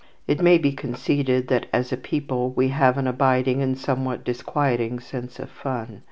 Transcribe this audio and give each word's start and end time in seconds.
It 0.25 0.41
may 0.41 0.57
be 0.57 0.71
conceded 0.71 1.47
that, 1.49 1.67
as 1.71 1.91
a 1.93 1.95
people, 1.95 2.49
we 2.49 2.69
have 2.69 2.97
an 2.97 3.05
abiding 3.05 3.61
and 3.61 3.77
somewhat 3.77 4.23
disquieting 4.23 4.97
sense 4.99 5.37
of 5.37 5.51
fun. 5.51 5.99